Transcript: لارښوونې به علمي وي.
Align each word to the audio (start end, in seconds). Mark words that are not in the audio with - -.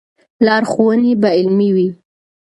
لارښوونې 0.45 1.11
به 1.21 1.29
علمي 1.39 1.69
وي. 1.75 1.89